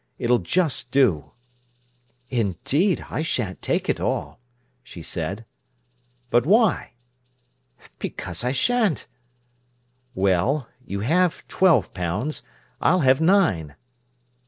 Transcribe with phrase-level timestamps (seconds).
[0.17, 1.33] It'll just do."
[2.29, 4.39] "Indeed, I shan't take it all,"
[4.81, 5.45] she said.
[6.31, 6.93] "But why?"
[7.99, 9.07] "Because I shan't."
[10.15, 12.41] "Well—you have twelve pounds,
[12.81, 13.75] I'll have nine."